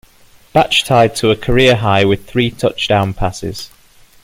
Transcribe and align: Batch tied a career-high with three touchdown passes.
Batch 0.51 0.83
tied 0.83 1.23
a 1.23 1.35
career-high 1.35 2.05
with 2.05 2.25
three 2.27 2.49
touchdown 2.49 3.13
passes. 3.13 3.69